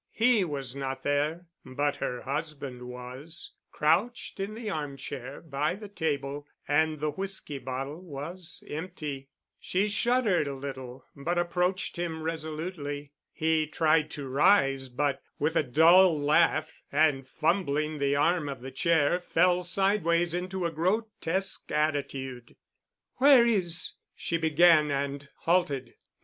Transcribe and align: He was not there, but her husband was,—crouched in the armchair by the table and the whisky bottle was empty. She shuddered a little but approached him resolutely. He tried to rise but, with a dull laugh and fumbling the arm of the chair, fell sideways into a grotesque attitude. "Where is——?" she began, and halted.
He 0.09 0.43
was 0.43 0.75
not 0.75 1.03
there, 1.03 1.45
but 1.63 1.97
her 1.97 2.23
husband 2.23 2.87
was,—crouched 2.87 4.39
in 4.39 4.55
the 4.55 4.67
armchair 4.67 5.41
by 5.41 5.75
the 5.75 5.89
table 5.89 6.47
and 6.67 6.99
the 6.99 7.11
whisky 7.11 7.59
bottle 7.59 8.01
was 8.01 8.63
empty. 8.67 9.29
She 9.59 9.87
shuddered 9.87 10.47
a 10.47 10.55
little 10.55 11.05
but 11.15 11.37
approached 11.37 11.97
him 11.99 12.23
resolutely. 12.23 13.11
He 13.31 13.67
tried 13.67 14.09
to 14.17 14.27
rise 14.27 14.89
but, 14.89 15.21
with 15.37 15.55
a 15.55 15.61
dull 15.61 16.17
laugh 16.19 16.81
and 16.91 17.27
fumbling 17.27 17.99
the 17.99 18.15
arm 18.15 18.49
of 18.49 18.61
the 18.61 18.71
chair, 18.71 19.19
fell 19.21 19.61
sideways 19.61 20.33
into 20.33 20.65
a 20.65 20.71
grotesque 20.71 21.69
attitude. 21.71 22.55
"Where 23.17 23.45
is——?" 23.45 23.93
she 24.15 24.37
began, 24.37 24.89
and 24.89 25.29
halted. 25.41 25.93